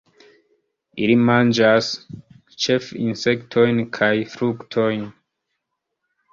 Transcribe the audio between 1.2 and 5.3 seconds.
manĝas ĉefe insektojn kaj frukton.